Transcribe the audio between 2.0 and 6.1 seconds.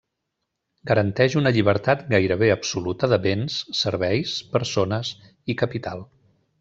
gairebé absoluta de béns, serveis, persones i capital.